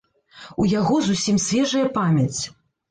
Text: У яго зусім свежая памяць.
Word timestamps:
У 0.63 0.65
яго 0.79 0.95
зусім 1.11 1.39
свежая 1.47 1.87
памяць. 2.01 2.41